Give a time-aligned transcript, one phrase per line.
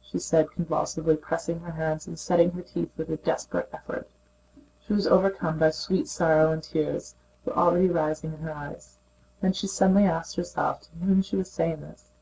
[0.00, 4.08] she said, convulsively pressing her hands and setting her teeth with a desperate effort....
[4.86, 8.98] She was overcome by sweet sorrow and tears were already rising in her eyes;
[9.40, 12.12] then she suddenly asked herself to whom she was saying this.